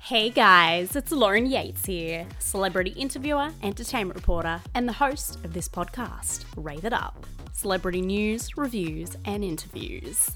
[0.00, 5.68] Hey guys, it's Lauren Yates here, celebrity interviewer, entertainment reporter, and the host of this
[5.68, 10.30] podcast, Rave It Up celebrity news, reviews, and interviews.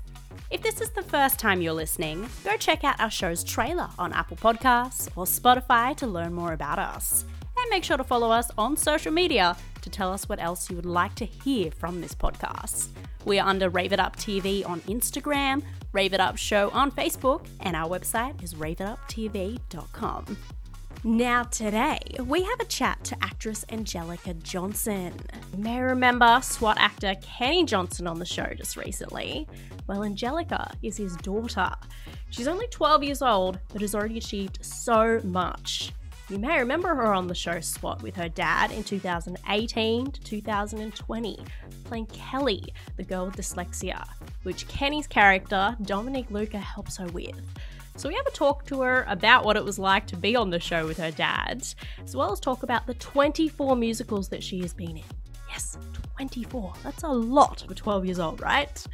[0.50, 4.12] If this is the first time you're listening, go check out our show's trailer on
[4.12, 7.24] Apple Podcasts or Spotify to learn more about us.
[7.56, 10.74] And make sure to follow us on social media to tell us what else you
[10.74, 12.88] would like to hear from this podcast.
[13.24, 17.46] We are under Rave It Up TV on Instagram, Rave It Up Show on Facebook,
[17.60, 20.36] and our website is raveituptv.com.
[21.04, 25.12] Now, today, we have a chat to actress Angelica Johnson.
[25.52, 29.46] You may remember SWAT actor Kenny Johnson on the show just recently.
[29.86, 31.72] Well, Angelica is his daughter.
[32.30, 35.92] She's only 12 years old, but has already achieved so much.
[36.32, 41.38] You may remember her on the show SWAT with her dad in 2018 to 2020,
[41.84, 44.02] playing Kelly, the girl with dyslexia,
[44.42, 47.38] which Kenny's character, Dominique Luca, helps her with.
[47.96, 50.48] So we have a talk to her about what it was like to be on
[50.48, 51.66] the show with her dad,
[52.02, 55.04] as well as talk about the 24 musicals that she has been in.
[55.50, 55.76] Yes,
[56.22, 56.72] 24.
[56.84, 58.86] That's a lot for 12 years old, right?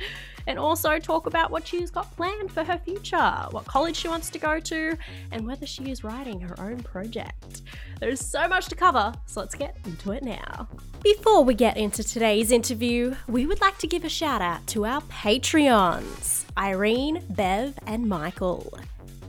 [0.47, 4.31] And also talk about what she's got planned for her future, what college she wants
[4.31, 4.97] to go to,
[5.31, 7.63] and whether she is writing her own project.
[8.01, 10.69] There's so much to cover, so let's get into it now.
[11.03, 14.87] Before we get into today's interview, we would like to give a shout out to
[14.87, 18.73] our Patreons Irene, Bev, and Michael.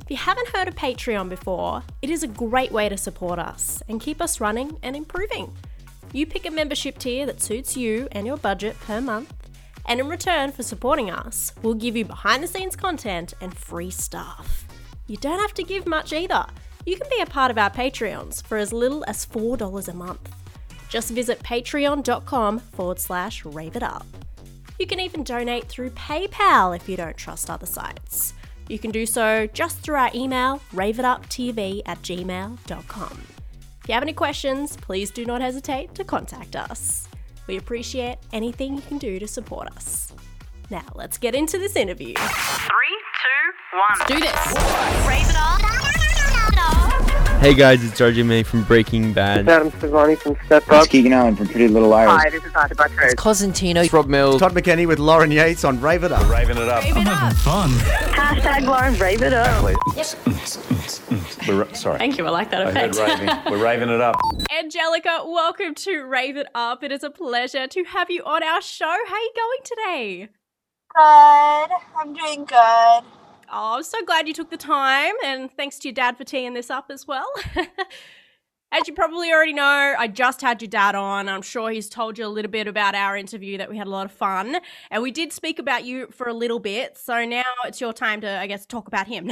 [0.02, 3.84] If you haven't heard of Patreon before, it is a great way to support us
[3.90, 5.54] and keep us running and improving.
[6.12, 9.34] You pick a membership tier that suits you and your budget per month,
[9.86, 13.92] and in return for supporting us, we'll give you behind the scenes content and free
[13.92, 14.66] stuff.
[15.08, 16.46] You don't have to give much either.
[16.86, 20.34] You can be a part of our Patreons for as little as $4 a month.
[20.90, 24.06] Just visit patreon.com forward slash rave it up.
[24.80, 28.34] You can even donate through PayPal if you don't trust other sites.
[28.68, 33.39] You can do so just through our email, raveituptv at gmail.com.
[33.90, 37.08] If you have any questions, please do not hesitate to contact us.
[37.48, 40.14] We appreciate anything you can do to support us.
[40.70, 42.14] Now, let's get into this interview.
[42.14, 44.08] Three, two, one.
[44.08, 45.08] Do this.
[45.08, 45.89] Raise it up.
[47.40, 49.48] Hey guys, it's RJ Mitte from Breaking Bad.
[49.48, 50.74] Adam Sevani from Step Up.
[50.74, 50.90] It's Up.
[50.90, 52.12] Keegan Allen from Pretty Little Liars.
[52.12, 53.16] Hi, this is Arthur Buttrose.
[53.16, 53.84] Cosentino.
[53.86, 54.42] It's Rob Mills.
[54.42, 56.30] Todd McKenney with Lauren Yates on Rave It Up.
[56.30, 56.84] Raving it up.
[56.84, 59.64] Hashtag Lauren Rave It Up.
[61.48, 61.98] We're, ra- sorry.
[61.98, 63.20] Thank you, I like that I heard effect.
[63.20, 63.38] raving.
[63.54, 64.18] We're raving it up.
[64.60, 66.84] Angelica, welcome to Rave It Up.
[66.84, 68.86] It is a pleasure to have you on our show.
[68.86, 70.30] How are you going today?
[70.94, 71.70] Good.
[71.98, 73.04] I'm doing good.
[73.52, 76.54] Oh, I'm so glad you took the time, and thanks to your dad for teeing
[76.54, 77.28] this up as well.
[78.72, 81.28] As you probably already know, I just had your dad on.
[81.28, 83.90] I'm sure he's told you a little bit about our interview that we had a
[83.90, 84.58] lot of fun.
[84.92, 86.96] And we did speak about you for a little bit.
[86.96, 89.32] So now it's your time to, I guess, talk about him.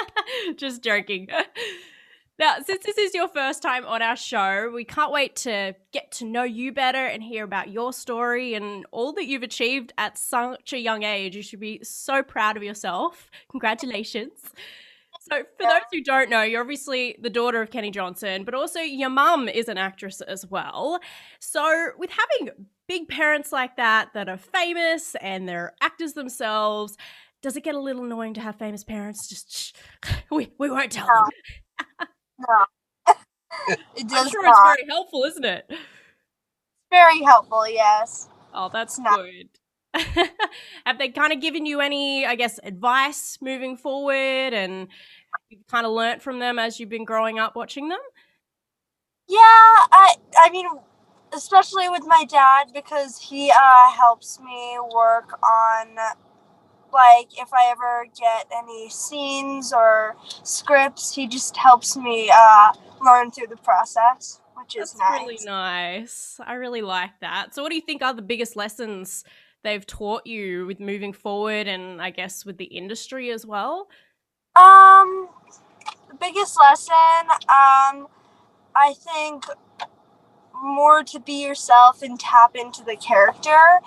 [0.56, 1.28] just joking.
[2.40, 6.10] Now, since this is your first time on our show, we can't wait to get
[6.12, 10.16] to know you better and hear about your story and all that you've achieved at
[10.16, 11.36] such a young age.
[11.36, 13.30] You should be so proud of yourself.
[13.50, 14.40] Congratulations.
[15.20, 18.80] So, for those who don't know, you're obviously the daughter of Kenny Johnson, but also
[18.80, 20.98] your mum is an actress as well.
[21.40, 22.54] So, with having
[22.88, 26.96] big parents like that that are famous and they're actors themselves,
[27.42, 29.28] does it get a little annoying to have famous parents?
[29.28, 29.72] Just shh,
[30.30, 31.28] we we won't tell them.
[32.48, 32.64] No.
[33.96, 35.70] it does I'm sure it's very helpful, isn't it?
[36.90, 38.28] Very helpful, yes.
[38.52, 39.20] Oh, that's not.
[39.20, 39.48] good.
[40.86, 44.88] Have they kind of given you any, I guess, advice moving forward, and
[45.48, 48.00] you've kind of learnt from them as you've been growing up watching them?
[49.28, 50.66] Yeah, I I mean
[51.32, 55.96] especially with my dad because he uh helps me work on
[56.92, 62.72] like if I ever get any scenes or scripts, he just helps me uh
[63.04, 65.20] learn through the process, which is nice.
[65.20, 66.40] really nice.
[66.44, 67.54] I really like that.
[67.54, 69.24] So, what do you think are the biggest lessons
[69.62, 73.88] they've taught you with moving forward, and I guess with the industry as well?
[74.56, 75.28] Um,
[76.08, 76.94] the biggest lesson,
[77.48, 78.08] um,
[78.74, 79.44] I think
[80.62, 83.80] more to be yourself and tap into the character,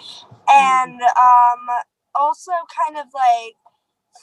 [0.49, 1.67] and um,
[2.15, 2.51] also
[2.85, 3.55] kind of like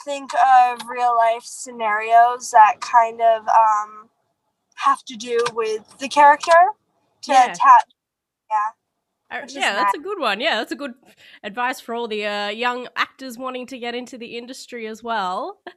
[0.05, 4.09] think of real life scenarios that kind of um
[4.77, 6.53] have to do with the character
[7.23, 7.53] to Yeah.
[7.55, 7.85] tap.
[8.51, 9.39] Yeah.
[9.43, 10.41] Uh, yeah, that's a good one.
[10.41, 10.95] Yeah, that's a good
[11.45, 15.61] advice for all the uh, young actors wanting to get into the industry as well.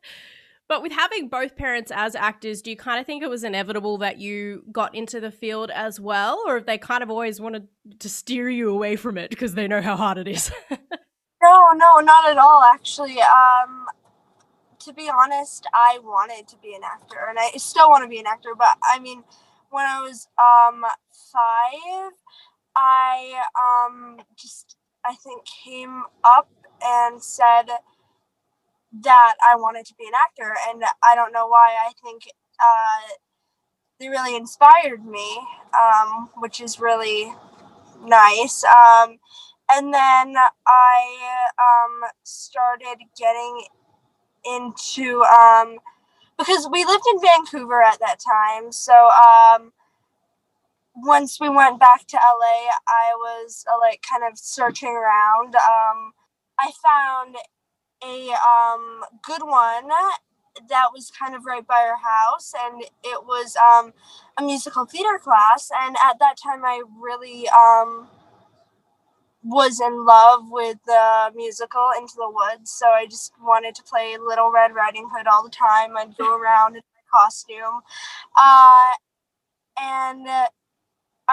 [0.69, 3.97] But with having both parents as actors, do you kind of think it was inevitable
[3.97, 7.67] that you got into the field as well, or have they kind of always wanted
[7.99, 10.51] to steer you away from it because they know how hard it is?
[11.43, 12.63] No, no, not at all.
[12.63, 13.87] Actually, um,
[14.79, 18.19] to be honest, I wanted to be an actor, and I still want to be
[18.19, 18.51] an actor.
[18.57, 19.23] But I mean,
[19.71, 20.85] when I was um
[21.33, 22.13] five,
[22.75, 26.49] I um just I think came up
[26.83, 27.69] and said
[29.03, 31.75] that I wanted to be an actor, and I don't know why.
[31.87, 32.23] I think
[32.63, 33.13] uh,
[33.99, 35.39] they really inspired me,
[35.77, 37.33] um, which is really
[38.03, 38.63] nice.
[38.65, 39.19] Um,
[39.71, 40.35] and then
[40.67, 43.65] I um, started getting
[44.45, 45.77] into um,
[46.37, 49.73] because we lived in Vancouver at that time, so um,
[50.95, 55.55] once we went back to LA, I was uh, like kind of searching around.
[55.55, 56.13] Um,
[56.59, 57.35] I found
[58.03, 59.89] a um, good one
[60.69, 63.93] that was kind of right by our house, and it was um,
[64.37, 65.71] a musical theater class.
[65.75, 67.47] And at that time, I really
[69.43, 74.17] was in love with the musical Into the Woods, so I just wanted to play
[74.17, 75.97] Little Red Riding Hood all the time.
[75.97, 77.81] I'd go around in my costume.
[78.37, 78.91] Uh,
[79.79, 80.47] and uh,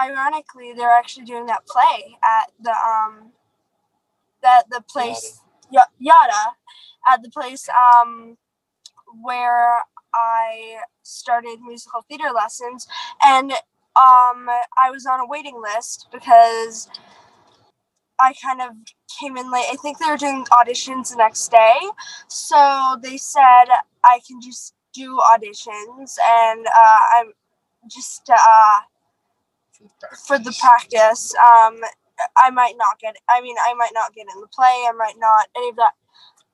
[0.01, 3.31] ironically, they're actually doing that play at the um
[4.41, 5.41] that the place
[5.71, 6.55] Yada, Yada
[7.11, 8.37] at the place um
[9.21, 9.79] where
[10.13, 12.87] I started musical theater lessons,
[13.23, 14.49] and um
[14.81, 16.89] I was on a waiting list because
[18.21, 18.69] I kind of
[19.19, 19.65] came in late.
[19.71, 21.75] I think they were doing auditions the next day.
[22.27, 23.65] So they said
[24.03, 27.33] I can just do auditions and uh, I'm
[27.89, 28.79] just uh,
[30.27, 31.33] for the practice.
[31.35, 31.79] Um,
[32.37, 33.15] I might not get.
[33.29, 34.65] I mean, I might not get in the play.
[34.87, 35.93] I might not any of that.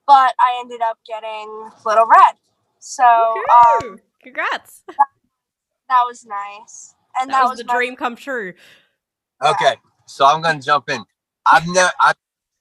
[0.05, 2.35] But I ended up getting Little Red.
[2.79, 4.83] So um, Congrats.
[4.87, 6.95] that was nice.
[7.19, 8.53] And That, that, was, the my- dream come true.
[9.43, 9.75] Okay,
[10.07, 11.03] so I'm gonna jump in.
[11.51, 12.15] I've never I've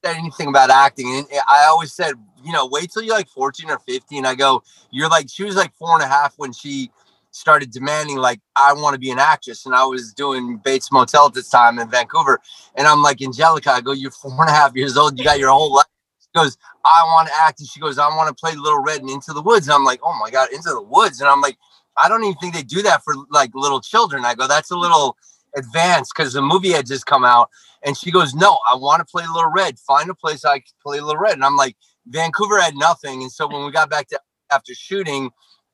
[0.05, 3.71] said anything about acting, and I always said, you know, wait till you're like 14
[3.71, 4.25] or 15.
[4.27, 6.91] I go, you're like, she was like four and a half when she
[7.31, 11.27] started demanding, like, I want to be an actress, and I was doing Bates Motel
[11.27, 12.41] at this time in Vancouver,
[12.77, 15.39] and I'm like, Angelica, I go, you're four and a half years old, you got
[15.39, 15.85] your whole life.
[16.19, 19.01] She goes, I want to act, and she goes, I want to play Little Red
[19.03, 21.43] and Into the Woods, and I'm like, oh my god, Into the Woods, and I'm
[21.43, 21.59] like,
[21.99, 24.25] I don't even think they do that for like little children.
[24.25, 25.17] I go, that's a little
[25.57, 27.51] advanced because the movie had just come out.
[27.85, 29.79] And she goes, No, I want to play Little Red.
[29.79, 31.35] Find a place I can play Little Red.
[31.35, 31.77] And I'm like,
[32.07, 33.23] Vancouver had nothing.
[33.23, 34.21] And so when we got back to
[34.51, 35.31] after shooting,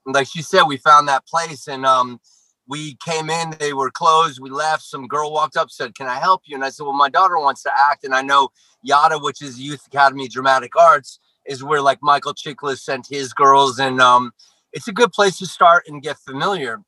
[0.06, 2.20] like she said, we found that place and um
[2.68, 4.82] we came in, they were closed, we left.
[4.82, 6.54] Some girl walked up, said, Can I help you?
[6.54, 8.04] And I said, Well, my daughter wants to act.
[8.04, 8.48] And I know
[8.82, 13.78] Yada, which is Youth Academy Dramatic Arts, is where like Michael Chiklis sent his girls.
[13.78, 14.32] And um
[14.72, 16.80] it's a good place to start and get familiar.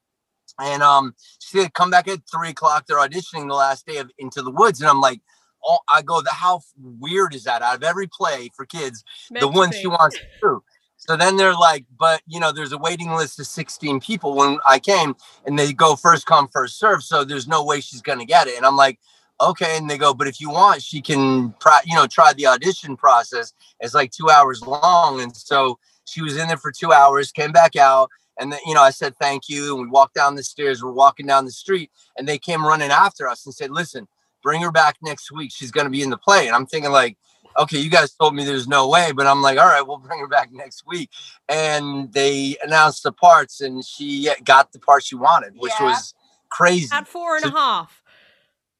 [0.60, 2.86] And um, she said, come back at three o'clock.
[2.86, 4.80] They're auditioning the last day of Into the Woods.
[4.80, 5.20] And I'm like,
[5.64, 6.60] oh, I go, the how
[7.00, 7.62] weird is that?
[7.62, 10.62] Out of every play for kids, Meant the one she wants to do.
[10.96, 14.58] So then they're like, but you know, there's a waiting list of 16 people when
[14.66, 15.14] I came
[15.44, 17.02] and they go first come, first serve.
[17.02, 18.56] So there's no way she's gonna get it.
[18.56, 18.98] And I'm like,
[19.40, 19.76] okay.
[19.76, 21.54] And they go, but if you want, she can
[21.84, 23.52] you know, try the audition process.
[23.80, 25.20] It's like two hours long.
[25.20, 28.10] And so she was in there for two hours, came back out.
[28.38, 29.74] And then, you know, I said thank you.
[29.74, 30.82] And we walked down the stairs.
[30.82, 34.08] We're walking down the street, and they came running after us and said, Listen,
[34.42, 35.52] bring her back next week.
[35.52, 36.46] She's gonna be in the play.
[36.46, 37.16] And I'm thinking, like,
[37.58, 40.18] okay, you guys told me there's no way, but I'm like, all right, we'll bring
[40.20, 41.10] her back next week.
[41.48, 45.86] And they announced the parts, and she got the part she wanted, which Yeah.
[45.86, 46.14] was
[46.50, 46.88] crazy.
[46.92, 48.02] At four and a half.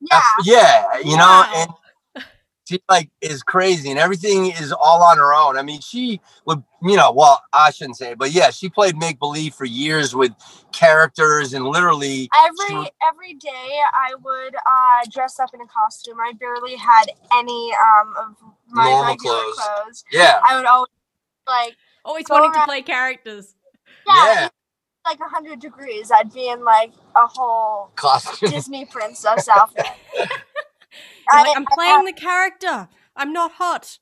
[0.00, 0.20] Yeah.
[0.44, 1.70] Yeah, you know, and
[2.64, 5.56] she like is crazy and everything is all on her own.
[5.58, 8.96] I mean, she would, you know, well, I shouldn't say it, but yeah, she played
[8.96, 10.32] make believe for years with
[10.72, 16.18] characters and literally Every she- every day I would uh, dress up in a costume.
[16.20, 17.06] I barely had
[17.36, 18.36] any um of
[18.70, 19.56] my Normal regular clothes.
[19.56, 20.04] clothes.
[20.12, 20.88] yeah, I would always
[21.46, 23.54] like Always Go wanting to play characters.
[24.06, 24.38] yeah, Yeah.
[24.44, 24.50] even,
[25.06, 26.10] like hundred degrees.
[26.10, 28.50] I'd be in like a whole costume.
[28.50, 29.84] Disney princess outfit.
[31.30, 32.88] I- like, I'm I- playing the character.
[33.16, 33.98] I'm not hot.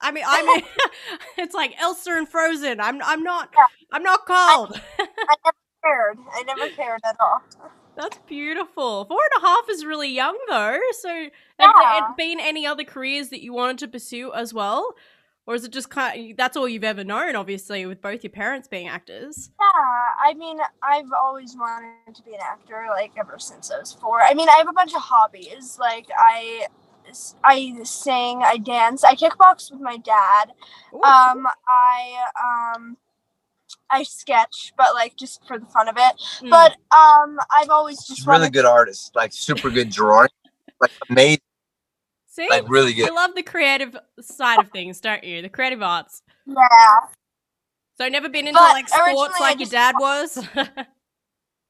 [0.00, 0.62] I mean, I mean,
[1.38, 2.80] it's like Elsa and Frozen.
[2.80, 3.66] I'm, I'm not, Yeah.
[3.92, 4.80] I'm not cold.
[4.98, 6.18] I never cared.
[6.32, 7.42] I never cared at all.
[7.96, 9.06] That's beautiful.
[9.06, 10.78] Four and a half is really young, though.
[11.00, 12.00] So, have Yeah.
[12.00, 14.94] there been any other careers that you wanted to pursue as well,
[15.48, 16.30] or is it just kind?
[16.32, 19.50] Of, that's all you've ever known, obviously, with both your parents being actors.
[19.58, 23.94] Yeah, I mean, I've always wanted to be an actor, like ever since I was
[23.94, 24.20] four.
[24.20, 25.78] I mean, I have a bunch of hobbies.
[25.80, 26.66] Like I,
[27.42, 30.52] I sing, I dance, I kickbox with my dad.
[30.94, 32.98] Ooh, Um, I um,
[33.90, 36.12] I sketch, but like just for the fun of it.
[36.42, 36.50] mm.
[36.50, 38.52] But um, I've always She's just a really wanted.
[38.52, 40.28] good artist, like super good drawing,
[40.78, 41.40] like amazing,
[42.38, 43.06] see, like really good.
[43.08, 45.42] you love the creative side of things, don't you?
[45.42, 46.22] The creative arts.
[46.46, 46.98] Yeah,
[47.98, 50.38] So never been into But like sports originally I like your dad was.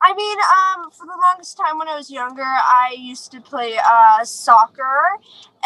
[0.01, 3.77] I mean, um, for the longest time when I was younger, I used to play
[3.85, 5.01] uh, soccer,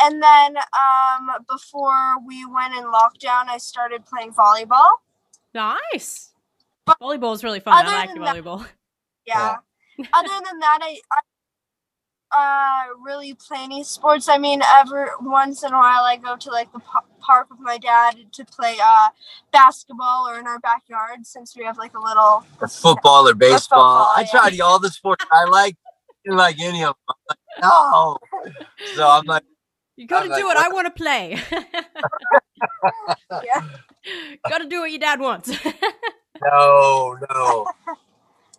[0.01, 4.89] and then um, before we went in lockdown, I started playing volleyball.
[5.55, 6.31] nice.
[6.85, 7.75] But Volleyball's really fun.
[7.75, 8.67] I like than that- volleyball.
[9.25, 9.57] Yeah.
[10.15, 11.21] Other than that, I, I
[12.37, 14.29] uh, really play any sports.
[14.29, 17.61] I mean, every once in a while, I go to like the pa- park with
[17.61, 19.09] my dad to play uh,
[19.53, 22.45] basketball or in our backyard since we have like a little.
[22.61, 23.59] Or football or baseball.
[23.61, 24.41] football, I yeah.
[24.41, 25.77] tried all the sports I like.
[26.25, 27.05] Didn't like any of them.
[27.09, 28.19] I'm like, no.
[28.95, 29.43] So I'm like,
[29.97, 31.41] You got to I'm like, do what I want to play.
[33.45, 33.67] Yeah.
[34.49, 35.51] got to do what your dad wants.
[36.43, 37.67] no, no.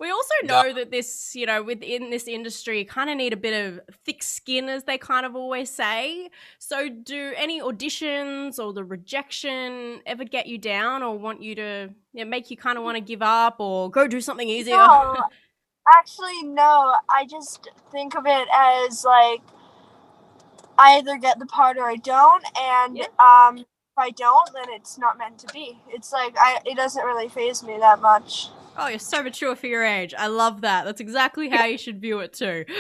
[0.04, 0.64] We also No.
[0.64, 3.80] know that this, you know, within this industry, you kind of need a bit of
[4.04, 6.30] thick skin, as they kind of always say.
[6.60, 11.90] So, do any auditions or the rejection ever get you down or want you to
[12.12, 14.76] you know, make you kind of want to give up or go do something easier?
[14.76, 15.24] No,
[15.98, 16.96] actually, no.
[17.10, 19.42] I just think of it as like
[20.78, 23.08] I either get the part or I don't, and Yeah.
[23.20, 25.78] um, if I don't, then it's not meant to be.
[25.90, 28.50] It's like I it doesn't really phase me that much.
[28.76, 30.16] Oh, you're so mature for your age.
[30.18, 30.86] I love that.
[30.86, 32.66] That's exactly how you should view it too.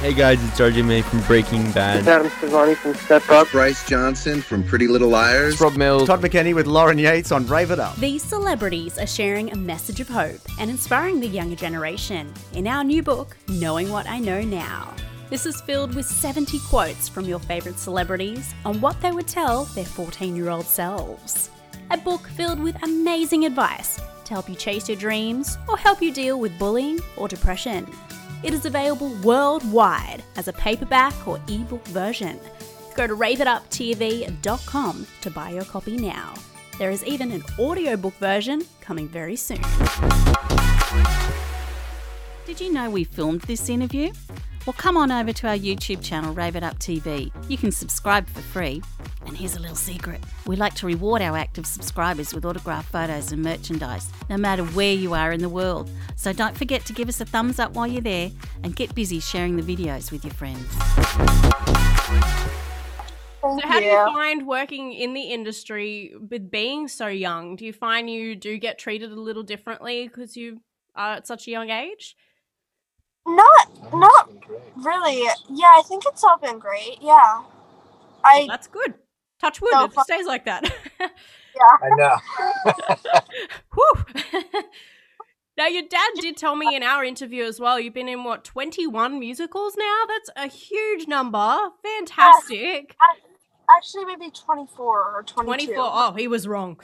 [0.00, 2.06] Hey guys, it's RJ Mitte from Breaking It's Bad.
[2.06, 3.48] Adam Sevani from Step Up.
[3.50, 5.58] Bryce Johnson from Pretty Little Liars.
[5.58, 6.06] Rob Mills.
[6.06, 7.96] Todd McKenney with Lauren Yates on Rave It Up.
[7.96, 12.84] These celebrities are sharing a message of hope and inspiring the younger generation in our
[12.84, 14.94] new book, Knowing What I Know Now.
[15.34, 19.64] This is filled with 70 quotes from your favourite celebrities on what they would tell
[19.64, 21.50] their 14 year old selves.
[21.90, 26.12] A book filled with amazing advice to help you chase your dreams or help you
[26.12, 27.84] deal with bullying or depression.
[28.44, 32.38] It is available worldwide as a paperback or ebook version.
[32.94, 36.34] Go to raveituptv.com to buy your copy now.
[36.78, 39.62] There is even an audiobook version coming very soon.
[42.46, 44.12] Did you know we filmed this interview?
[44.66, 47.30] Well, come on over to our YouTube channel, Rave It Up TV.
[47.50, 48.82] You can subscribe for free.
[49.26, 53.30] And here's a little secret we like to reward our active subscribers with autographed photos
[53.30, 55.90] and merchandise, no matter where you are in the world.
[56.16, 58.30] So don't forget to give us a thumbs up while you're there
[58.62, 60.66] and get busy sharing the videos with your friends.
[63.42, 63.92] Thank So, how do you.
[63.92, 67.56] you find working in the industry with being so young?
[67.56, 70.62] Do you find you do get treated a little differently because you
[70.96, 72.16] are at such a young age?
[73.26, 74.30] Not, not
[74.76, 75.22] really.
[75.48, 76.98] Yeah, I think it's all been great.
[77.00, 77.42] Yeah,
[78.24, 78.94] I That's good.
[79.40, 80.72] Touch wood, No, it fu- stays like that.
[81.56, 81.88] Yeah.
[81.88, 82.16] I know.
[83.74, 84.42] Whew.
[85.56, 87.78] now, your dad did tell me in our interview as well.
[87.78, 90.02] You've been in what twenty-one musicals now.
[90.08, 91.68] That's a huge number.
[91.84, 92.96] Fantastic.
[93.76, 95.74] actually maybe twenty four or twenty two.
[95.74, 95.90] Twenty-four.
[95.92, 96.80] Oh, he was wrong.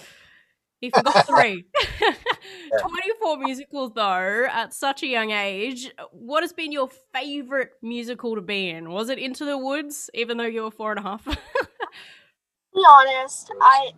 [0.81, 1.67] He forgot three.
[2.81, 5.93] 24 musicals, though, at such a young age.
[6.13, 8.91] What has been your favorite musical to be in?
[8.91, 11.25] Was it Into the Woods, even though you were four and a half?
[12.75, 13.91] be honest, I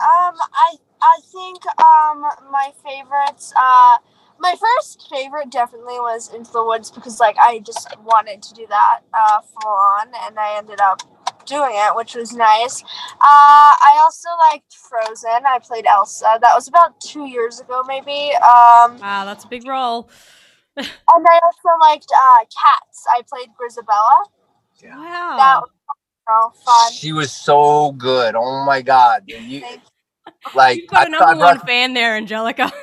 [0.00, 2.20] um I I think um
[2.50, 3.98] my favorites uh
[4.40, 8.66] my first favorite definitely was Into the Woods because like I just wanted to do
[8.68, 11.02] that uh full on and I ended up
[11.48, 12.82] doing it, which was nice.
[12.82, 15.44] Uh I also liked Frozen.
[15.46, 16.38] I played Elsa.
[16.40, 18.32] That was about two years ago maybe.
[18.36, 20.08] Um wow, that's a big role.
[20.76, 23.04] and I also liked uh Cats.
[23.10, 24.24] I played Grisabella.
[24.82, 25.64] That Wow.
[25.64, 25.70] was
[26.30, 26.92] oh, fun.
[26.92, 28.34] She was so good.
[28.36, 29.24] Oh my god.
[29.26, 29.62] You,
[30.54, 32.70] like You've got a I number thought- one fan there, Angelica.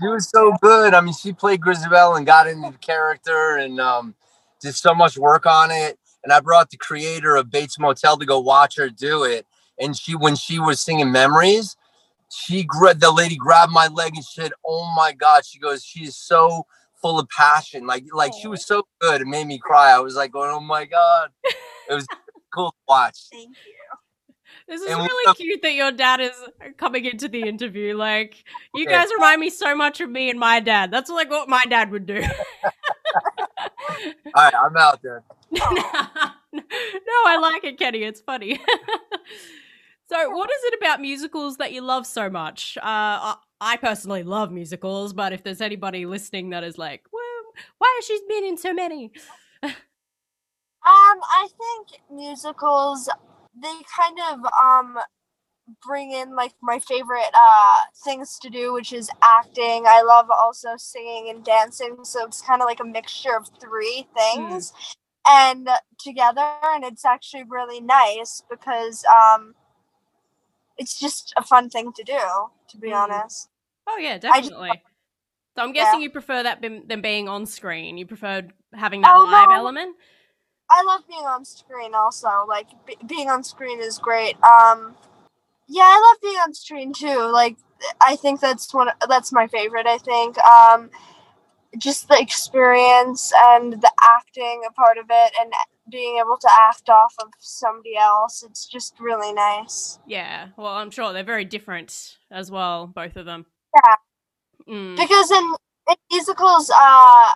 [0.00, 0.94] She was so good.
[0.94, 4.14] I mean, she played Grisabelle and got into the character and um,
[4.62, 5.98] did so much work on it.
[6.22, 9.46] And I brought the creator of Bates Motel to go watch her do it.
[9.78, 11.76] And she, when she was singing Memories,
[12.30, 16.14] she gra- the lady grabbed my leg and said, "Oh my God!" She goes, "She's
[16.16, 16.64] so
[17.00, 17.86] full of passion.
[17.86, 19.22] Like, like she was so good.
[19.22, 19.90] It made me cry.
[19.90, 21.30] I was like, going, "Oh my God!"
[21.88, 22.06] It was
[22.54, 23.18] cool to watch.
[23.32, 23.74] Thank you.
[24.68, 27.96] This is And we- really cute that your dad is uh, coming into the interview.
[27.96, 29.00] Like, you Yeah.
[29.02, 30.92] guys remind me so much of me and my dad.
[30.92, 32.22] That's like what my dad would do.
[33.44, 33.94] All
[34.36, 35.24] right, I'm out there.
[35.52, 36.62] no,
[37.26, 38.04] I like it, Kenny.
[38.04, 38.54] It's funny.
[40.08, 42.78] so, what is it about musicals that you love so much?
[42.78, 47.22] Uh, I, I personally love musicals, but if there's anybody listening that is like, well,
[47.78, 49.12] why has she been in so many?
[50.82, 53.08] Um, I think musicals
[53.60, 54.98] they kind of um
[55.86, 59.84] bring in like my favorite uh things to do, which is acting.
[59.86, 64.06] I love also singing and dancing, so it's kind of like a mixture of three
[64.16, 64.72] things
[65.30, 65.68] and
[65.98, 69.54] together and it's actually really nice because um
[70.76, 72.18] it's just a fun thing to do.
[72.68, 73.02] To be Mm.
[73.02, 73.48] honest,
[73.86, 74.82] Oh yeah, I just- definitely.
[75.56, 76.04] so I'm guessing Yeah.
[76.04, 77.98] you prefer that than being on screen.
[77.98, 79.56] You preferred having that Oh, live no.
[79.56, 79.96] element.
[80.70, 81.94] I love being on screen.
[81.94, 84.36] Also, like b- being on screen is great.
[84.44, 84.96] Um,
[85.66, 87.24] yeah, I love being on screen too.
[87.32, 87.56] Like,
[88.00, 88.90] I think that's one.
[89.08, 89.86] That's my favorite.
[89.86, 90.38] I think.
[90.38, 90.90] Um,
[91.78, 95.52] just the experience and the acting a part of it, and
[95.90, 98.42] being able to act off of somebody else.
[98.42, 99.98] It's just really nice.
[100.06, 100.48] Yeah.
[100.56, 103.46] Well, I'm sure they're very different as well, both of them.
[103.74, 103.94] Yeah.
[104.68, 104.96] Mm.
[104.96, 105.54] because in,
[105.88, 107.32] in musicals uh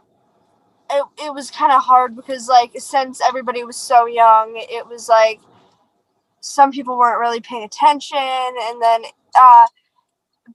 [0.91, 5.09] it, it was kind of hard because like since everybody was so young it was
[5.09, 5.41] like
[6.41, 9.05] some people weren't really paying attention and then
[9.41, 9.67] uh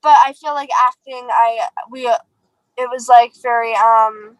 [0.01, 2.07] but i feel like acting i we
[2.79, 4.38] it was like very um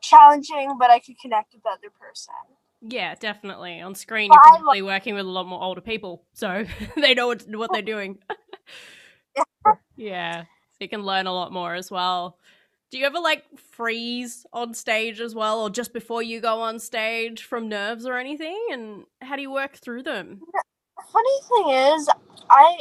[0.00, 2.34] challenging but i could connect with the other person
[2.82, 3.80] Yeah, definitely.
[3.80, 6.64] On screen, But you're probably working with a lot more older people, so
[6.96, 8.18] they know what, what they're doing.
[9.96, 12.38] yeah, so you can learn a lot more as well.
[12.90, 16.78] Do you ever like freeze on stage as well, or just before you go on
[16.78, 18.60] stage from nerves or anything?
[18.70, 20.42] And how do you work through them?
[21.12, 22.08] funny thing is
[22.50, 22.78] i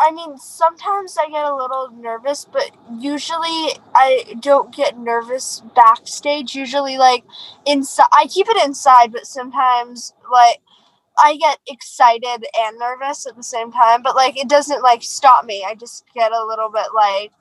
[0.00, 6.54] i mean sometimes i get a little nervous but usually i don't get nervous backstage.
[6.54, 7.24] Usually like
[7.66, 10.60] inside i keep it inside but sometimes like
[11.18, 15.44] i get excited and nervous at the same time but like it doesn't like stop
[15.44, 15.64] me.
[15.66, 17.32] I just get a little bit like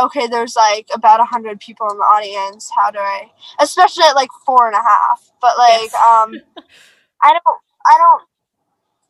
[0.00, 2.70] okay there's like about a hundred people in the audience.
[2.76, 3.30] How do i
[3.60, 5.94] especially at like four and a half but like Yes.
[5.94, 6.34] um
[7.22, 8.22] i don't i don't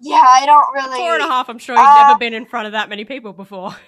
[0.01, 0.99] yeah, I don't really.
[0.99, 1.49] Four and a half.
[1.49, 3.75] I'm sure you've Uh, never been in front of that many people before.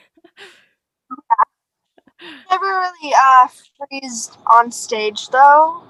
[2.50, 3.48] Never really uh
[3.88, 5.82] freezed on stage though,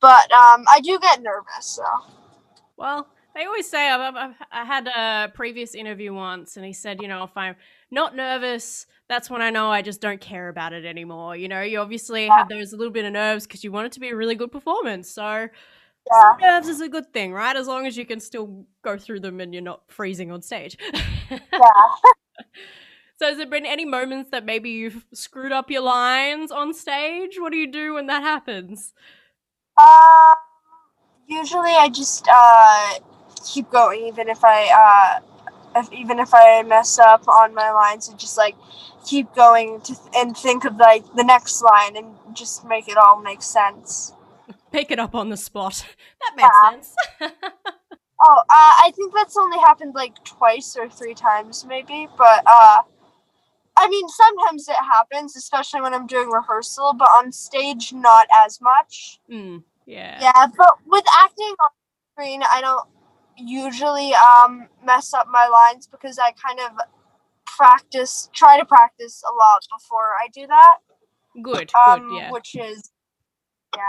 [0.00, 1.66] but um, I do get nervous.
[1.66, 1.84] So
[2.76, 7.00] Well, they always say I've, I've, I had a previous interview once, and he said,
[7.00, 7.56] you know, if I'm
[7.90, 11.36] not nervous, that's when I know I just don't care about it anymore.
[11.36, 14.00] You know, you obviously have those little bit of nerves because you want it to
[14.00, 15.10] be a really good performance.
[15.10, 15.48] So
[16.10, 17.56] yeah, some nerves is a good thing, right?
[17.56, 20.76] As long as you can still go through them and you're not freezing on stage.
[21.30, 21.38] yeah.
[23.18, 27.36] so, has there been any moments that maybe you've screwed up your lines on stage?
[27.38, 28.92] What do you do when that happens?
[29.78, 30.34] Um,
[31.28, 32.94] usually I just uh
[33.46, 38.08] keep going even if I uh if, even if I mess up on my lines
[38.08, 38.56] and just like
[39.06, 43.22] keep going to and think of like the next line and just make it all
[43.22, 44.12] make sense.
[44.70, 45.86] Pick it up on the spot.
[46.20, 46.70] That makes Yeah.
[46.70, 46.94] sense.
[48.20, 52.08] Oh, uh, I think that's only happened like twice or three times, maybe.
[52.18, 52.82] But uh,
[53.76, 56.94] I mean, sometimes it happens, especially when I'm doing rehearsal.
[56.98, 59.20] But on stage, not as much.
[59.30, 60.18] Mm, yeah.
[60.20, 61.70] Yeah, but with acting on
[62.12, 62.88] screen, I don't
[63.36, 66.72] usually um mess up my lines because I kind of
[67.46, 70.78] practice, try to practice a lot before I do that.
[71.40, 72.32] Good, Um, good, yeah.
[72.32, 72.90] which is
[73.76, 73.82] yeah,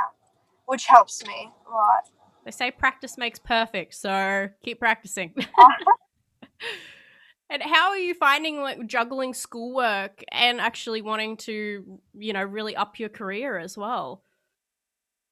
[0.70, 2.10] which helps me a lot.
[2.46, 5.34] They say practice makes perfect, so keep practicing.
[7.50, 12.76] and how are you finding like juggling schoolwork and actually wanting to, you know, really
[12.76, 14.22] up your career as well?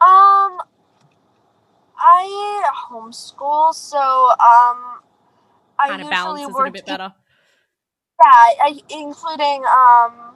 [0.02, 0.58] Um,
[1.96, 5.02] I homeschool, so um,
[5.78, 7.14] I Kind of balances it work a bit better.
[8.20, 10.34] Yeah, I, including um,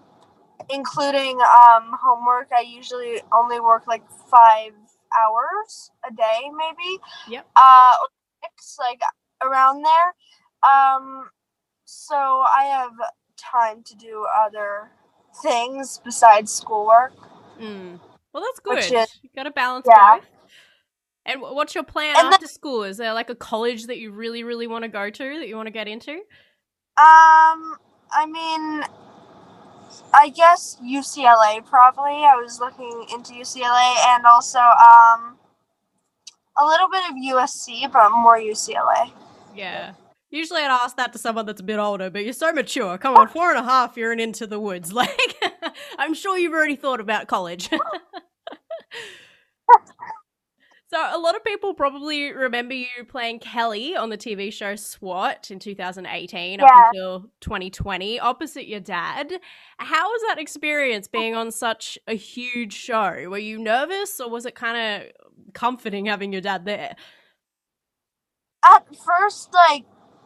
[0.69, 2.49] including um homework.
[2.55, 4.73] I usually only work like five
[5.19, 6.99] hours a day, maybe.
[7.29, 7.47] Yep.
[7.55, 7.93] Uh,
[8.43, 9.01] six, like
[9.43, 10.13] around there.
[10.63, 11.29] Um,
[11.85, 12.91] so I have
[13.37, 14.91] time to do other
[15.41, 17.13] things besides schoolwork.
[17.59, 17.99] Mm.
[18.33, 18.77] Well, that's good.
[18.79, 20.17] is- you got to balance yeah.
[20.17, 20.25] both.
[21.25, 22.83] And what's your plan And then- after school?
[22.83, 25.55] Is there like a college that you really, really want to go to that you
[25.55, 26.13] want to get into?
[26.97, 27.75] Um,
[28.11, 28.83] I mean,
[30.13, 32.11] I guess UCLA probably.
[32.11, 35.37] I was looking into UCLA and also um
[36.59, 39.11] a little bit of USC, but more UCLA.
[39.55, 39.93] Yeah.
[40.29, 42.97] Usually I'd ask that to someone that's a bit older, but you're so mature.
[42.97, 44.93] Come on, four and a half, you're an into the woods.
[45.01, 45.35] Like,
[45.97, 47.69] I'm sure you've already thought about college.
[50.91, 55.49] so, a lot of people probably remember you playing Kelly on the TV show SWAT
[55.49, 59.31] in 2018 up until 2020, opposite your dad.
[59.77, 63.29] How was that experience being on such a huge show?
[63.29, 66.95] Were you nervous or was it kind of comforting having your dad there?
[68.65, 69.85] At first, like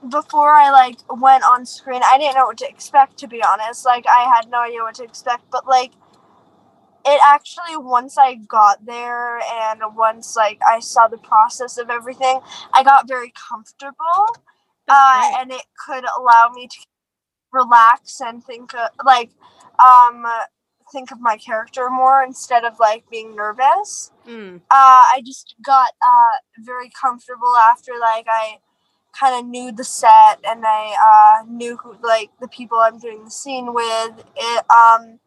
[0.09, 3.85] before I like went on screen, I didn't know what to expect to be honest.
[3.85, 5.91] Like I had no idea what to expect, but like
[7.05, 12.39] it actually once I got there and once like I saw the process of everything,
[12.73, 14.35] I got very comfortable
[14.87, 16.77] uh, and it could allow me to
[17.51, 19.31] relax and think of, like
[19.79, 20.25] um
[20.91, 24.11] think of my character more instead of like being nervous.
[24.27, 24.57] Mm.
[24.57, 28.59] Uh, I just got uh, very comfortable after like I
[29.19, 30.95] kind of knew the set and I
[31.41, 34.23] uh, knew who like the people I'm doing the scene with.
[34.35, 35.19] It um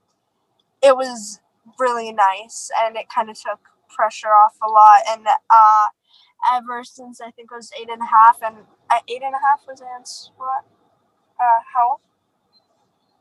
[0.83, 1.41] it was
[1.79, 5.87] really nice and it kind of took pressure off a lot and uh
[6.55, 8.57] ever since I think I was eight and a half and
[8.91, 10.65] uh, eight and a half was Anne's what
[11.41, 12.01] uh how?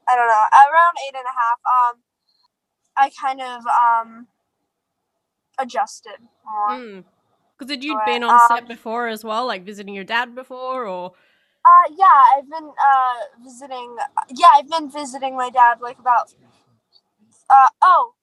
[0.08, 2.02] I don't know around eight and a half um
[2.98, 4.28] I kind of um
[5.60, 6.80] adjusted more.
[7.58, 10.36] Because had you Alright, been on set um, before as well, like visiting your dad
[10.36, 11.14] before, or
[11.66, 13.98] Uh, yeah, I've been uh visiting.
[14.36, 16.34] Yeah, I've been visiting my dad like about.
[17.50, 18.16] Uh oh, what?
[18.16, 18.17] You did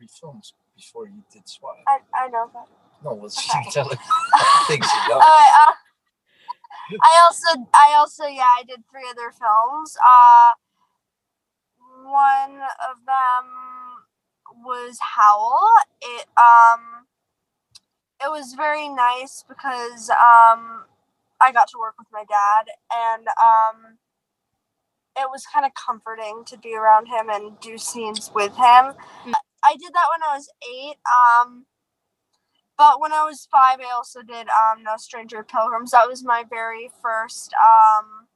[0.00, 1.76] three films before you did SWAT.
[1.86, 2.66] I I know that.
[3.04, 3.64] No, well, she Okay.
[3.64, 3.98] can tell it.
[4.66, 5.16] Things you know.
[5.20, 5.72] Alright, uh,
[7.02, 9.96] I also I also yeah I did three other films.
[10.00, 10.52] Uh,
[12.04, 12.60] one
[12.90, 15.60] of them was Howl.
[16.00, 17.06] It um,
[18.24, 20.84] it was very nice because um,
[21.40, 23.98] I got to work with my dad and um,
[25.16, 28.94] it was kind of comforting to be around him and do scenes with him.
[29.64, 30.96] I did that when I was eight.
[31.06, 31.66] Um,
[32.76, 35.90] but when I was five, I also did um, No Stranger Pilgrims.
[35.90, 37.52] That was my very first.
[37.54, 38.26] Um,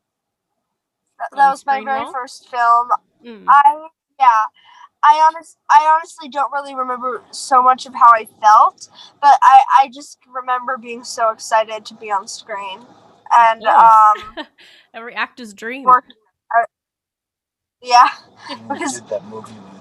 [1.18, 2.88] that, that was my very first film.
[3.24, 3.44] Mm.
[3.48, 3.86] I
[4.18, 4.44] yeah.
[5.06, 8.88] I honest I honestly don't really remember so much of how I felt,
[9.20, 12.80] but I I just remember being so excited to be on screen
[13.36, 14.32] and course.
[14.38, 14.46] um
[14.94, 15.84] every actor's dream.
[15.84, 16.16] working.
[16.56, 16.64] Uh,
[17.82, 18.08] yeah,
[18.68, 19.73] because did that movie with.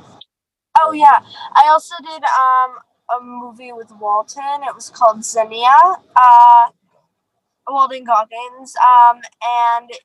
[0.82, 1.20] Oh yeah,
[1.56, 2.78] I also did um
[3.12, 4.64] a movie with Walton.
[4.68, 5.68] It was called Xenia.
[6.16, 6.70] Uh,
[7.68, 8.76] Walton Goggins.
[8.78, 10.02] Um, and It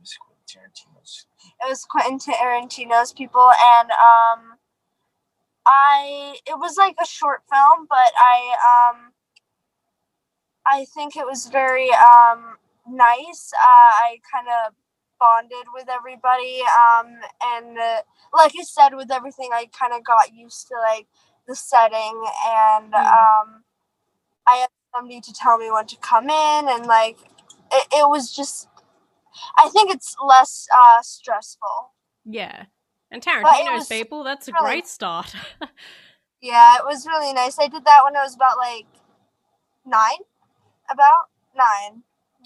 [0.00, 1.26] was Quentin Tarantino's.
[1.62, 4.58] it was Quentin Tarantino's people, and um,
[5.66, 9.12] I it was like a short film, but I um,
[10.66, 12.56] I think it was very um
[12.86, 13.52] nice.
[13.54, 14.74] Uh, I kind of
[15.20, 17.06] bonded with everybody, um,
[17.44, 17.98] and uh,
[18.32, 21.06] like I said, with everything, I kind of got used to like
[21.46, 23.64] the setting, and um,
[24.46, 27.18] I had somebody to tell me when to come in, and like
[27.72, 28.68] it, it was just.
[29.56, 31.92] I think it's less uh, stressful.
[32.24, 32.64] Yeah,
[33.10, 34.24] and Tarantino's people.
[34.24, 35.34] That's a really- great start.
[36.42, 37.58] Yeah, it was really nice.
[37.58, 38.86] I did that when I was about like
[39.84, 40.24] nine,
[40.90, 42.02] about nine.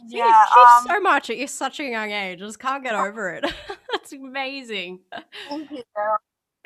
[0.08, 2.42] Yeah, um, so much at such a young age.
[2.42, 3.44] I just can't get over it.
[3.92, 5.00] That's amazing.
[5.48, 5.82] Thank you.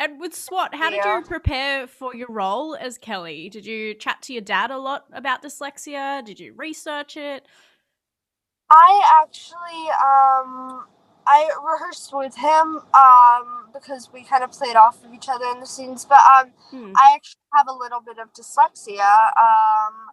[0.00, 3.48] And with SWAT, how did you prepare for your role as Kelly?
[3.48, 6.24] Did you chat to your dad a lot about dyslexia?
[6.24, 7.46] Did you research it?
[8.70, 10.84] I actually um
[11.26, 15.60] I rehearsed with him um because we kind of played off of each other in
[15.60, 16.92] the scenes, but um Hmm.
[16.96, 19.30] I actually have a little bit of dyslexia.
[19.36, 20.10] Um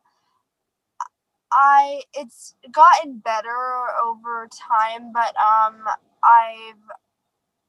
[1.52, 5.84] I it's gotten better over time, but um
[6.24, 6.82] I've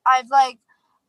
[0.06, 0.58] I've like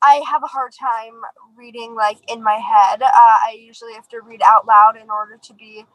[0.04, 1.22] I have a hard time
[1.58, 3.02] reading like in my head.
[3.02, 5.86] Uh, I usually have to read out loud in order to be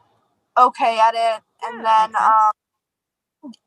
[0.57, 2.51] okay at it, and Yeah, then um,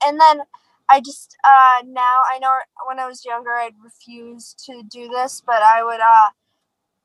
[0.05, 0.41] and then
[0.89, 2.55] I just uh now I know
[2.87, 6.31] when I was younger I'd refuse to do this, but I would uh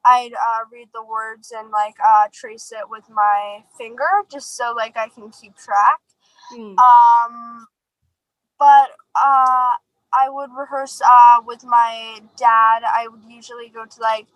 [0.05, 4.73] I'd uh, read the words and like uh trace it with my finger just so
[4.75, 5.99] like I can keep track.
[6.49, 6.75] Hmm.
[6.79, 7.67] Um,
[8.59, 9.71] but uh,
[10.13, 12.83] I would rehearse uh with my dad.
[12.83, 14.27] I would usually go to like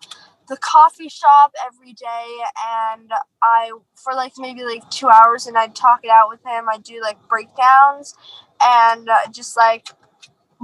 [0.48, 3.10] the coffee shop every day, and
[3.42, 6.68] I for like maybe like two hours, and I'd talk it out with him.
[6.68, 8.14] I'd do like breakdowns,
[8.62, 9.88] and uh, just like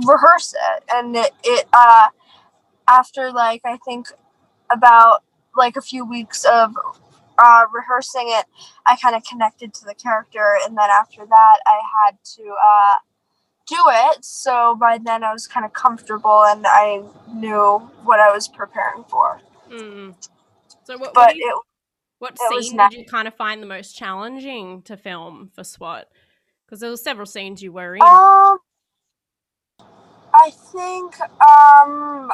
[0.06, 2.08] rehearse it, and it, it uh
[2.88, 4.08] after like I think
[4.72, 5.22] about
[5.56, 6.74] like a few weeks of
[7.38, 8.46] uh, rehearsing it,
[8.86, 12.94] I kind of connected to the character, and then after that, I had to uh,
[13.68, 14.24] do it.
[14.24, 19.04] So by then, I was kind of comfortable, and I knew what I was preparing
[19.04, 19.40] for.
[19.70, 20.10] Hmm.
[20.84, 21.14] So what?
[21.14, 21.62] But what, you- it
[22.18, 26.08] what it scene did you kind of find the most challenging to film for SWAT?
[26.66, 28.02] Because there were several scenes you were in.
[28.02, 28.58] Um,
[30.34, 32.30] I think um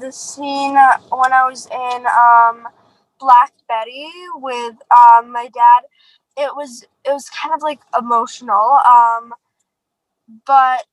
[0.00, 0.76] the scene
[1.10, 2.68] when I was in um
[3.18, 5.82] Black Betty with um my dad,
[6.36, 8.78] it was it was kind of like emotional.
[8.86, 9.34] Um,
[10.46, 10.84] but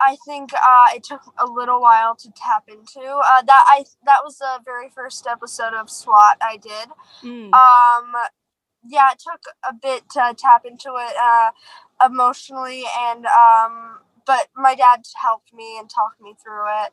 [0.00, 3.00] I think uh, it took a little while to tap into.
[3.00, 6.88] Uh, that I that was the very first episode of SWAT I did.
[7.20, 7.54] Hmm.
[7.54, 8.12] Um,
[8.86, 11.50] yeah, it took a bit to tap into it uh,
[12.04, 16.92] emotionally, and um, but my dad helped me and talked me through it,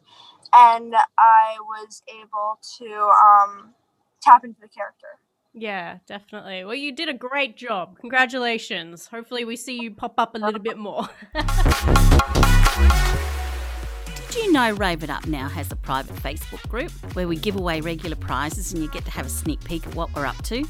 [0.54, 3.74] and I was able to um,
[4.22, 5.20] tap into the character.
[5.54, 6.64] Yeah, definitely.
[6.64, 7.98] Well, you did a great job.
[8.00, 9.08] Congratulations.
[9.08, 11.10] Hopefully, we see you pop up a little bit more.
[14.30, 17.56] Did you know Rave It Up now has a private Facebook group where we give
[17.56, 20.40] away regular prizes and you get to have a sneak peek at what we're up
[20.44, 20.64] to?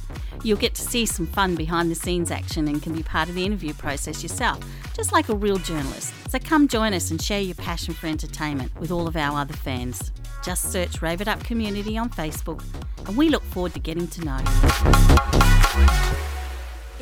[0.44, 3.36] You'll get to see some fun behind the scenes action and can be part of
[3.36, 4.64] the interview process yourself,
[4.96, 6.14] just like a real journalist.
[6.30, 9.56] So come join us and share your passion for entertainment with all of our other
[9.56, 10.14] fans.
[10.42, 12.64] Just search Rave It Up Community on Facebook
[13.10, 14.46] and we look forward to getting to know you.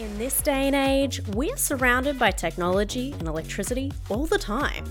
[0.04, 4.86] In this day and age, we're surrounded by technology and electricity all the time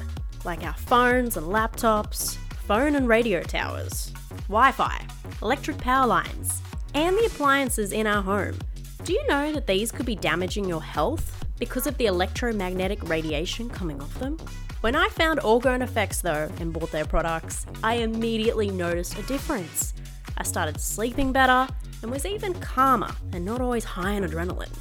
[0.47, 4.13] like our phones and laptops, phone and radio towers,
[4.49, 5.05] Wi Fi,
[5.43, 6.63] electric power lines,
[6.95, 8.57] and the appliances in our home.
[9.05, 13.69] Do you know that these could be damaging your health because of the electromagnetic radiation
[13.69, 14.39] coming off them?
[14.81, 19.95] When I found Orgone Effects though and bought their products, I immediately noticed a difference.
[20.39, 21.67] I started sleeping better
[22.03, 24.77] and was even calmer and not always high on adrenaline.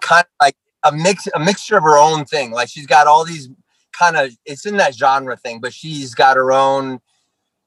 [0.00, 2.50] kind of like a mix a mixture of her own thing.
[2.52, 3.48] Like she's got all these
[3.92, 7.00] kind of it's in that genre thing, but she's got her own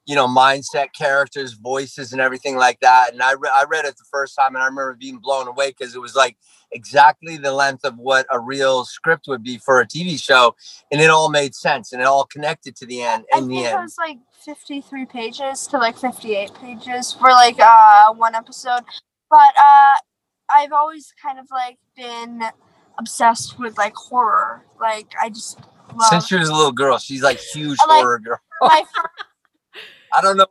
[0.05, 3.97] you know mindset characters voices and everything like that and I, re- I read it
[3.97, 6.37] the first time and i remember being blown away because it was like
[6.71, 10.55] exactly the length of what a real script would be for a tv show
[10.91, 13.47] and it all made sense and it all connected to the end in I the
[13.47, 18.33] think end it was like 53 pages to like 58 pages for like uh one
[18.33, 18.83] episode
[19.29, 19.95] but uh
[20.55, 22.43] i've always kind of like been
[22.99, 25.59] obsessed with like horror like i just
[25.95, 28.83] love since she was a little girl she's like huge I like- horror girl my
[30.13, 30.45] I don't know,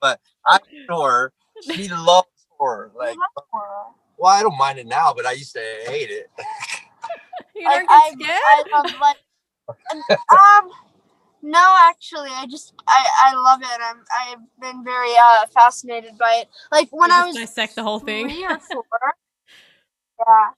[0.00, 2.26] but I'm sure she loves
[2.56, 2.90] horror.
[2.96, 3.92] Like, love horror.
[4.16, 6.30] well, I don't mind it now, but I used to hate it.
[7.54, 8.40] you Like, don't I, get scared?
[8.46, 9.16] I love like
[10.32, 10.70] um
[11.42, 16.40] no actually I just I I love it I'm I've been very uh fascinated by
[16.42, 18.28] it like when You I just was dissect the whole thing.
[18.30, 18.84] three or four
[20.18, 20.50] yeah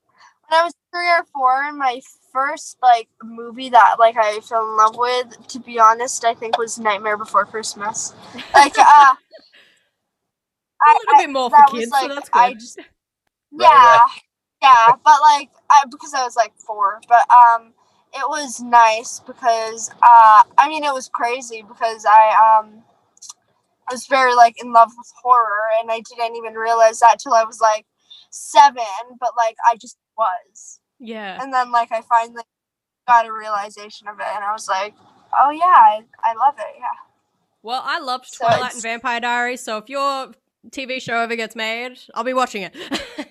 [0.51, 2.01] when I was three or four my
[2.33, 6.59] first like movie that like I fell in love with to be honest I think
[6.59, 8.15] was Nightmare Before Christmas
[8.55, 9.15] like uh
[10.81, 12.79] a little bit more for that was, kids, so like, that's I just
[13.53, 14.07] yeah, right.
[14.63, 17.73] yeah, but like I because I was like four, but um,
[18.15, 22.83] it was nice because uh, I mean it was crazy because I um,
[23.89, 27.35] I was very like in love with horror, and I didn't even realize that till
[27.35, 27.87] I was like
[28.31, 28.85] seven,
[29.19, 31.39] but like I just was, Yeah.
[31.43, 32.43] and then like I finally
[33.09, 34.95] got a realization of it, and I was like,
[35.41, 36.99] oh yeah, I, I love it, yeah.
[37.63, 40.33] Well, I loved So Twilight it's- and Vampire Diaries, so if your
[40.71, 42.77] TV show ever gets made, I'll be watching it.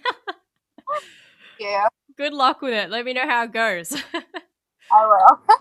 [1.60, 2.90] Yeah, Good luck with it.
[2.90, 3.92] Let me know how it goes.
[4.92, 5.40] I will.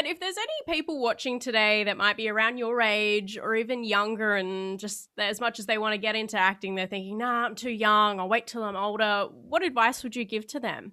[0.00, 3.84] and if there's any people watching today that might be around your age or even
[3.84, 7.44] younger and just as much as they want to get into acting, they're thinking, nah,
[7.44, 9.28] I'm too young, I'll wait till I'm older.
[9.30, 10.92] What advice would you give to them?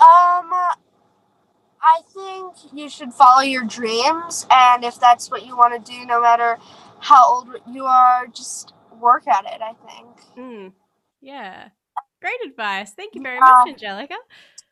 [0.00, 0.50] Um,
[1.80, 6.04] I think you should follow your dreams, and if that's what you want to do,
[6.04, 6.58] no matter
[6.98, 9.60] how old you are, just work at it.
[9.62, 10.20] I think.
[10.34, 10.68] Hmm.
[11.20, 11.68] Yeah.
[12.20, 12.92] Great advice.
[12.92, 14.16] Thank you very much, Angelica.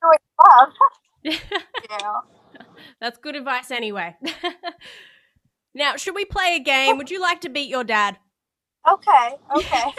[0.02, 0.72] Do it love.
[1.88, 2.11] yeah.
[3.00, 4.16] That's good advice anyway.
[5.74, 6.98] now, should we play a game?
[6.98, 8.18] Would you like to beat your dad?
[8.90, 9.84] Okay, okay.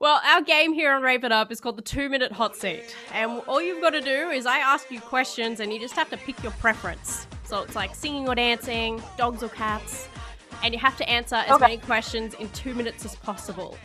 [0.00, 2.94] Well, our game here on Rave It Up is called the two minute hot seat.
[3.12, 6.08] And all you've got to do is I ask you questions and you just have
[6.10, 7.26] to pick your preference.
[7.44, 10.06] So it's like singing or dancing, dogs or cats.
[10.62, 11.64] And you have to answer as Okay.
[11.64, 13.76] many questions in two minutes as possible.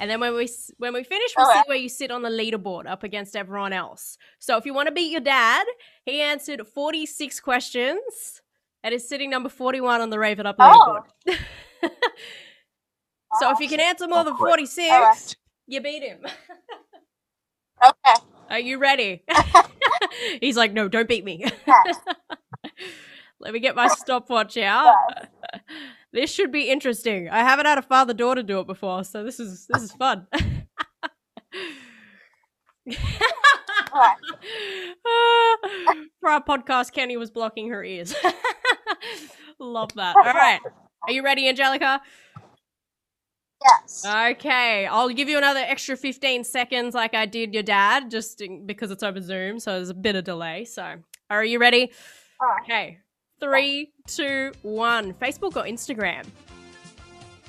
[0.00, 1.60] And then when we when we finish, we'll Okay.
[1.60, 4.16] see where you sit on the leaderboard up against everyone else.
[4.38, 5.66] So if you want to beat your dad,
[6.06, 8.40] he answered 46 questions
[8.82, 11.02] and is sitting number 41 on the Rave It Up Oh.
[11.28, 11.34] leaderboard.
[13.40, 15.36] so if you can answer more than 46, Alright.
[15.66, 16.20] you beat him.
[17.84, 18.14] Okay.
[18.50, 19.22] Are you ready?
[20.40, 21.44] He's like, no, don't beat me.
[23.38, 24.96] Let me get my stopwatch out.
[26.12, 27.28] This should be interesting.
[27.28, 30.26] I haven't had a father daughter do it before, so this is this is fun.
[36.20, 38.14] For our podcast, Kenny was blocking her ears.
[39.60, 40.16] Love that.
[40.16, 40.60] All right.
[41.06, 42.00] Are you ready, Angelica?
[43.62, 44.06] Yes.
[44.06, 48.90] Okay, I'll give you another extra 15 seconds like I did your dad, just because
[48.90, 50.64] it's over Zoom, so there's a bit of delay.
[50.64, 50.96] So,
[51.28, 51.92] are you ready?
[52.62, 52.98] Okay,
[53.40, 55.14] three, two, one.
[55.14, 56.26] Facebook or Instagram?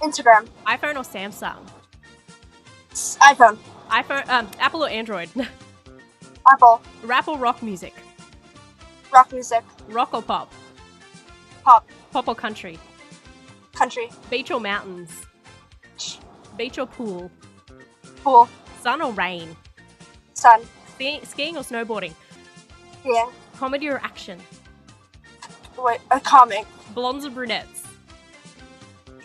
[0.02, 0.48] Instagram.
[0.66, 1.68] iPhone or Samsung?
[2.92, 3.58] S- iPhone.
[3.90, 5.30] iPhone, um, Apple or Android?
[6.48, 6.82] Apple.
[7.04, 7.94] Rap or rock music?
[9.14, 9.64] Rock music.
[9.90, 10.52] Rock or pop?
[11.64, 11.88] Pop.
[12.12, 12.80] Pop or country?
[13.76, 14.10] Country.
[14.30, 15.12] Beach or mountains?
[16.58, 17.30] Beach or pool?
[18.24, 18.50] Pool.
[18.82, 19.56] Sun or rain?
[20.34, 20.62] Sun.
[20.96, 22.14] Ski- skiing or snowboarding?
[23.06, 23.30] Yeah.
[23.58, 24.40] Comedy or action?
[25.82, 26.00] Wait.
[26.12, 26.66] A comic.
[26.94, 27.84] Blondes or brunettes?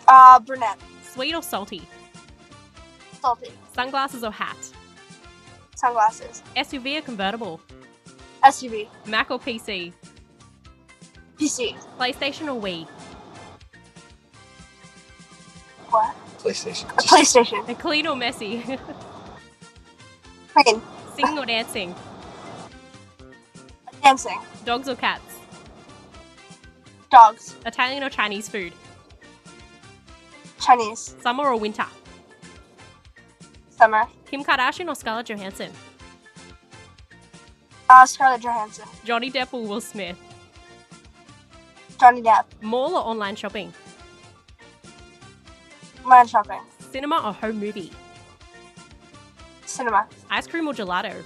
[0.09, 0.79] Uh, brunette.
[1.03, 1.83] Sweet or salty?
[3.21, 3.51] Salty.
[3.75, 4.57] Sunglasses or hat?
[5.75, 6.42] Sunglasses.
[6.57, 7.61] SUV or convertible?
[8.45, 8.88] SUV.
[9.07, 9.92] Mac or PC?
[11.38, 11.77] PC.
[11.99, 12.87] PlayStation or Wii?
[15.90, 16.14] What?
[16.38, 16.85] PlayStation.
[16.85, 17.69] A PlayStation.
[17.69, 18.62] And clean or messy?
[20.53, 20.81] Plane.
[21.14, 21.95] Singing or dancing?
[24.03, 24.38] Dancing.
[24.64, 25.36] Dogs or cats?
[27.11, 27.57] Dogs.
[27.64, 28.73] Italian or Chinese food?
[30.61, 31.14] Chinese.
[31.23, 31.87] Summer or winter?
[33.71, 34.05] Summer.
[34.29, 35.71] Kim Kardashian or Scarlett Johansson?
[37.88, 38.88] Uh, Scarlett Johansson.
[39.05, 40.19] Johnny Depp or Will Smith?
[42.01, 42.45] Johnny Depp.
[42.61, 43.73] Mall or online shopping?
[46.05, 46.61] Online shopping.
[46.90, 47.92] Cinema or home movie?
[49.64, 50.07] Cinema.
[50.31, 51.23] Ice cream or gelato?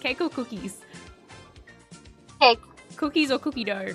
[0.00, 0.81] Cake or cookies?
[2.42, 2.58] Cake.
[2.96, 3.94] Cookies or cookie dough?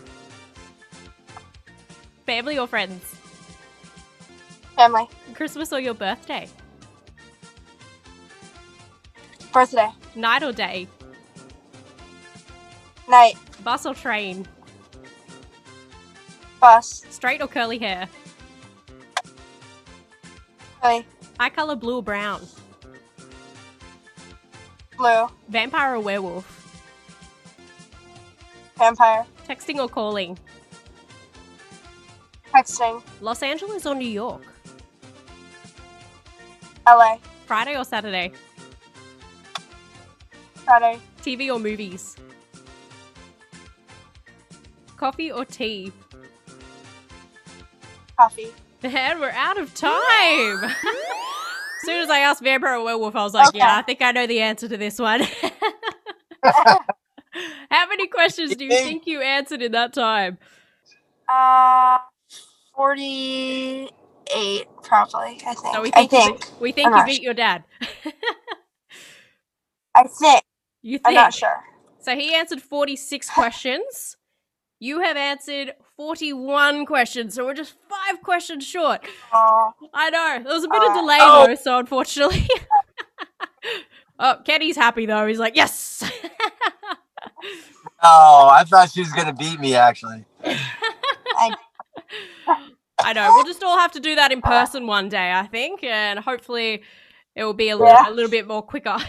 [2.25, 3.03] Family or friends?
[4.73, 5.05] Family.
[5.33, 6.47] Christmas or your birthday?
[9.51, 9.89] Birthday.
[10.15, 10.88] Night or day?
[13.10, 13.33] Night.
[13.65, 14.47] Bus or train?
[16.62, 17.03] Bus.
[17.10, 18.07] Straight or curly hair?
[20.79, 21.05] Play.
[21.38, 22.47] Eye color blue or brown?
[24.97, 25.27] Blue.
[25.49, 26.57] Vampire or werewolf?
[28.78, 29.26] Vampire.
[29.48, 30.38] Texting or calling?
[32.54, 33.02] Texting.
[33.22, 34.42] Los Angeles or New York?
[36.88, 37.18] LA.
[37.46, 38.32] Friday or Saturday?
[40.56, 41.00] Friday.
[41.22, 42.16] TV or movies?
[44.96, 45.92] Coffee or tea?
[48.18, 48.48] Coffee.
[48.84, 50.63] Man, we're out of time.
[50.63, 50.74] as
[51.84, 54.28] soon as I asked Vampire or Werewolf, I was like, yeah, I think I know
[54.28, 55.22] the answer to this one.
[58.17, 60.39] How many questions do you think you answered in that time?
[61.30, 61.99] Uh,
[62.75, 65.75] 48 probably, I think.
[65.75, 67.63] So we I think, you- we think I'm you not beat your dad.
[69.93, 70.41] I think.
[70.82, 71.08] You think?
[71.10, 71.63] I'm not sure.
[71.99, 74.17] So he answered 46 questions.
[74.80, 79.01] You have answered 41 questions, so we're just five questions short.
[79.34, 80.43] Oh, I know.
[80.43, 81.45] There was a bit of Uh, delay oh.
[81.47, 82.47] though, so unfortunately.
[84.19, 85.27] oh, Kenny's happy though.
[85.27, 86.03] He's like, yes.
[88.03, 90.25] Oh, I thought she was gonna beat me actually.
[91.35, 91.52] I,
[93.04, 93.31] I know.
[93.33, 96.83] We'll just all have to do that in person one day, I think, and hopefully
[97.35, 98.04] it will be a, li- Yeah.
[98.04, 98.98] a little bit more quicker.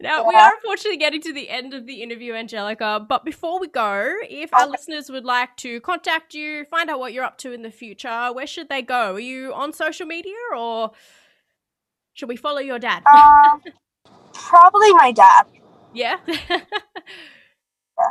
[0.00, 3.68] now, we are unfortunately getting to the end of the interview, Angelica, but before we
[3.68, 7.52] go, if our listeners would like to contact you, find out what you're up to
[7.52, 9.14] in the future, where should they go?
[9.14, 10.92] Are you on social media or
[12.14, 13.02] should we follow your dad?
[13.06, 13.62] um,
[14.34, 15.46] probably my dad.
[15.94, 16.16] Yeah.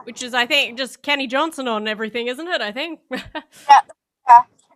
[0.06, 2.62] Which is, I think, just Kenny Johnson on everything, isn't it?
[2.62, 3.00] I think.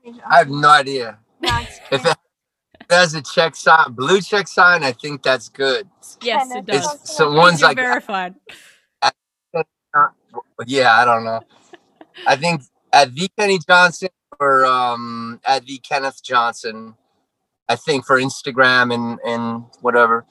[0.03, 0.13] Yeah.
[0.25, 1.19] I have no idea.
[1.41, 1.49] No,
[1.91, 2.15] If it,
[2.89, 5.89] has a check sign, blue check sign, I think that's good.
[6.21, 6.93] Yes, it does.
[6.95, 8.35] It's so one's You're like verified.
[10.65, 11.41] yeah, I don't know.
[12.25, 12.61] I think
[12.93, 16.95] at the Kenny Johnson or um at the Kenneth Johnson.
[17.69, 20.25] I think for Instagram and and whatever,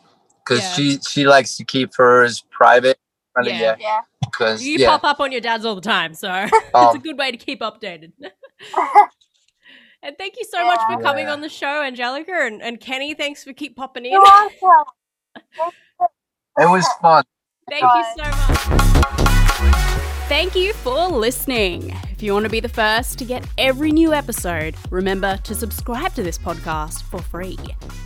[0.46, 0.72] because Yeah.
[0.72, 2.98] she she likes to keep hers private.
[3.42, 3.52] Yeah.
[3.52, 3.76] yeah.
[3.78, 4.00] Yeah.
[4.24, 6.98] Because You yeah, pop up on your dad's all the time, so it's Um, a
[6.98, 8.12] good way to keep updated.
[10.02, 11.32] and thank you so much for coming Yeah.
[11.32, 12.32] on the show, Angelica.
[12.32, 14.12] And, and Kenny, thanks for keep popping in.
[14.12, 14.84] You're welcome.
[16.58, 17.24] it was fun.
[17.68, 18.24] Thank you so
[19.62, 19.92] much.
[20.28, 21.94] Thank you for listening.
[22.10, 26.14] If you want to be the first to get every new episode, remember to subscribe
[26.14, 27.56] to this podcast for free.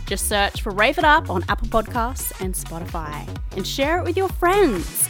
[0.05, 4.15] Just search for Rave It Up on Apple Podcasts and Spotify and share it with
[4.15, 5.09] your friends.